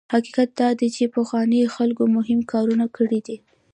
[0.13, 3.37] حقیقت دا دی چې پخوانیو خلکو مهم کارونه کړي دي.